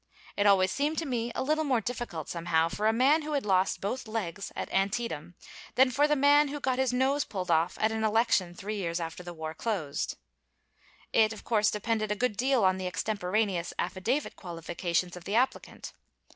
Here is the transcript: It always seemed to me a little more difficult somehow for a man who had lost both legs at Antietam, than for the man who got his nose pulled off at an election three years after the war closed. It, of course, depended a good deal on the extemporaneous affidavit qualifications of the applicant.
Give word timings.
It 0.35 0.47
always 0.47 0.71
seemed 0.71 0.97
to 0.97 1.05
me 1.05 1.31
a 1.35 1.43
little 1.43 1.63
more 1.63 1.79
difficult 1.79 2.27
somehow 2.27 2.69
for 2.69 2.87
a 2.87 2.91
man 2.91 3.21
who 3.21 3.33
had 3.33 3.45
lost 3.45 3.79
both 3.81 4.07
legs 4.07 4.51
at 4.55 4.67
Antietam, 4.73 5.35
than 5.75 5.91
for 5.91 6.07
the 6.07 6.15
man 6.15 6.47
who 6.47 6.59
got 6.59 6.79
his 6.79 6.91
nose 6.91 7.23
pulled 7.23 7.51
off 7.51 7.77
at 7.79 7.91
an 7.91 8.03
election 8.03 8.55
three 8.55 8.77
years 8.77 8.99
after 8.99 9.21
the 9.21 9.31
war 9.31 9.53
closed. 9.53 10.17
It, 11.13 11.33
of 11.33 11.43
course, 11.43 11.69
depended 11.69 12.11
a 12.11 12.15
good 12.15 12.35
deal 12.35 12.63
on 12.63 12.77
the 12.77 12.87
extemporaneous 12.87 13.75
affidavit 13.77 14.35
qualifications 14.35 15.15
of 15.15 15.25
the 15.25 15.35
applicant. 15.35 15.93